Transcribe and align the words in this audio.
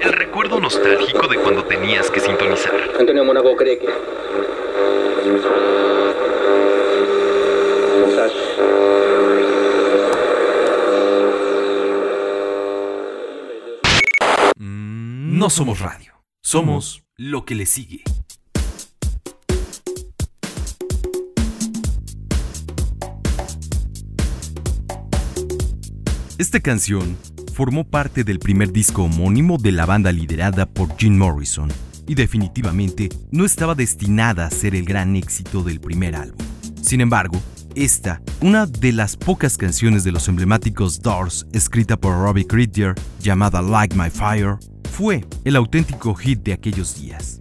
El 0.00 0.12
recuerdo 0.12 0.60
nostálgico 0.60 1.26
de 1.28 1.36
cuando 1.38 1.64
tenías 1.64 2.10
que 2.10 2.20
sintonizar. 2.20 2.74
Antonio 2.98 3.24
Mónaco 3.24 3.56
cree 3.56 3.78
que. 3.78 3.88
No 15.44 15.50
somos 15.50 15.80
radio, 15.80 16.14
somos 16.42 17.02
lo 17.16 17.44
que 17.44 17.54
le 17.54 17.66
sigue. 17.66 18.02
Esta 26.38 26.60
canción 26.60 27.16
formó 27.54 27.84
parte 27.84 28.24
del 28.24 28.40
primer 28.40 28.72
disco 28.72 29.04
homónimo 29.04 29.58
de 29.58 29.70
la 29.70 29.86
banda 29.86 30.10
liderada 30.10 30.66
por 30.66 30.96
Jim 30.98 31.16
Morrison 31.16 31.70
y 32.06 32.16
definitivamente 32.16 33.08
no 33.30 33.44
estaba 33.44 33.76
destinada 33.76 34.46
a 34.46 34.50
ser 34.50 34.74
el 34.74 34.84
gran 34.84 35.14
éxito 35.14 35.62
del 35.62 35.80
primer 35.80 36.16
álbum. 36.16 36.44
Sin 36.82 37.00
embargo, 37.00 37.40
esta, 37.76 38.20
una 38.40 38.66
de 38.66 38.92
las 38.92 39.16
pocas 39.16 39.56
canciones 39.56 40.02
de 40.02 40.10
los 40.10 40.28
emblemáticos 40.28 41.00
Doors 41.00 41.46
escrita 41.52 41.96
por 41.96 42.14
Robbie 42.14 42.46
Krieger, 42.46 42.94
llamada 43.20 43.62
Like 43.62 43.96
My 43.96 44.10
Fire, 44.10 44.56
fue 44.90 45.24
el 45.44 45.54
auténtico 45.54 46.12
hit 46.14 46.42
de 46.42 46.54
aquellos 46.54 47.00
días. 47.00 47.40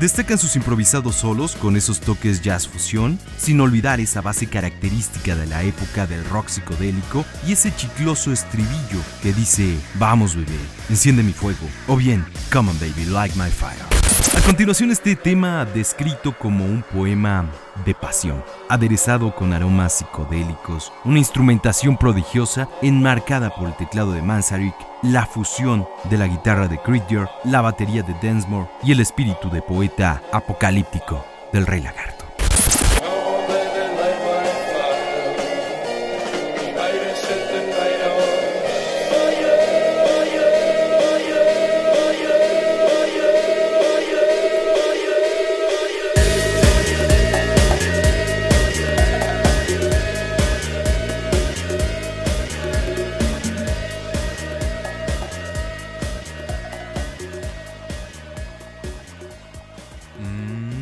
Destacan 0.00 0.38
sus 0.38 0.56
improvisados 0.56 1.16
solos 1.16 1.54
con 1.54 1.76
esos 1.76 2.00
toques 2.00 2.40
jazz 2.40 2.66
fusión, 2.66 3.18
sin 3.36 3.60
olvidar 3.60 4.00
esa 4.00 4.22
base 4.22 4.46
característica 4.46 5.36
de 5.36 5.46
la 5.46 5.62
época 5.62 6.06
del 6.06 6.24
rock 6.24 6.48
psicodélico 6.48 7.26
y 7.46 7.52
ese 7.52 7.70
chicloso 7.76 8.32
estribillo 8.32 9.02
que 9.22 9.34
dice, 9.34 9.78
vamos 9.96 10.34
bebé, 10.34 10.58
enciende 10.88 11.22
mi 11.22 11.34
fuego, 11.34 11.68
o 11.86 11.96
bien, 11.96 12.24
come 12.50 12.70
on 12.70 12.78
baby, 12.78 13.04
like 13.04 13.36
my 13.36 13.50
fire. 13.50 13.89
A 14.20 14.42
continuación 14.42 14.90
este 14.90 15.16
tema 15.16 15.64
descrito 15.64 16.36
como 16.36 16.64
un 16.64 16.82
poema 16.82 17.50
de 17.84 17.94
pasión, 17.94 18.44
aderezado 18.68 19.34
con 19.34 19.52
aromas 19.52 19.94
psicodélicos, 19.94 20.92
una 21.04 21.18
instrumentación 21.18 21.96
prodigiosa 21.96 22.68
enmarcada 22.82 23.54
por 23.54 23.68
el 23.68 23.76
teclado 23.76 24.12
de 24.12 24.22
Manzarek, 24.22 24.74
la 25.02 25.24
fusión 25.24 25.86
de 26.10 26.18
la 26.18 26.26
guitarra 26.26 26.68
de 26.68 26.78
Krieger, 26.78 27.28
la 27.44 27.60
batería 27.60 28.02
de 28.02 28.14
Densmore 28.20 28.68
y 28.82 28.92
el 28.92 29.00
espíritu 29.00 29.48
de 29.50 29.62
poeta 29.62 30.22
apocalíptico 30.32 31.24
del 31.52 31.66
Rey 31.66 31.80
Lagarto. 31.80 32.09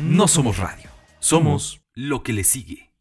No 0.09 0.27
somos 0.27 0.57
radio, 0.57 0.89
somos 1.19 1.83
lo 1.93 2.23
que 2.23 2.33
le 2.33 2.43
sigue. 2.43 2.88